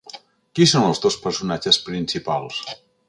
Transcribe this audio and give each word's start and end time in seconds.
Qui 0.59 0.65
són 0.71 0.85
els 0.87 1.01
dos 1.03 1.17
personatges 1.27 1.79
principals? 1.91 2.65